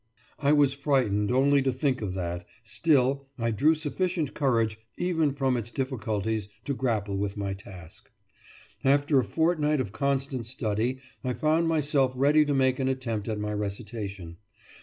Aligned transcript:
I 0.39 0.51
was 0.51 0.73
frightened 0.73 1.31
only 1.31 1.61
to 1.61 1.71
think 1.71 2.01
of 2.01 2.15
that, 2.15 2.47
still 2.63 3.27
I 3.37 3.51
drew 3.51 3.75
sufficient 3.75 4.33
courage 4.33 4.79
even 4.97 5.31
from 5.31 5.55
its 5.55 5.69
difficulties 5.69 6.49
to 6.65 6.73
grapple 6.73 7.19
with 7.19 7.37
my 7.37 7.53
task. 7.53 8.09
After 8.83 9.19
a 9.19 9.23
fortnight 9.23 9.79
of 9.79 9.91
constant 9.91 10.47
study, 10.47 10.97
I 11.23 11.33
found 11.33 11.67
myself 11.67 12.13
ready 12.15 12.45
to 12.45 12.53
make 12.55 12.79
an 12.79 12.87
attempt 12.87 13.27
at 13.27 13.39
my 13.39 13.53
recitation. 13.53 14.37